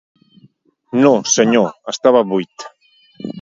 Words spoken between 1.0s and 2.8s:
No, senyor, estava buit.